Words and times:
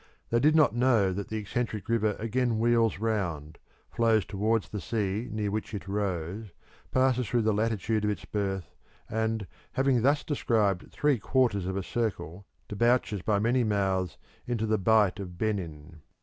They 0.31 0.39
did 0.39 0.55
not 0.55 0.73
know 0.73 1.13
that 1.13 1.27
the 1.27 1.37
eccentric 1.37 1.87
river 1.87 2.15
again 2.17 2.57
wheels 2.57 2.97
round, 2.97 3.59
flows 3.91 4.25
towards 4.25 4.69
the 4.69 4.81
sea 4.81 5.29
near 5.31 5.51
which 5.51 5.75
it 5.75 5.87
rose, 5.87 6.47
passes 6.89 7.27
through 7.29 7.43
the 7.43 7.53
latitude 7.53 8.03
of 8.03 8.09
its 8.09 8.25
birth, 8.25 8.73
and, 9.07 9.45
having 9.73 10.01
thus 10.01 10.23
described 10.23 10.91
three 10.91 11.19
quarters 11.19 11.67
of 11.67 11.77
a 11.77 11.83
circle, 11.83 12.47
debouches 12.67 13.21
by 13.21 13.37
many 13.37 13.63
mouths 13.63 14.17
into 14.47 14.65
the 14.65 14.79
Bight 14.79 15.19
of 15.19 15.37
Benin. 15.37 16.01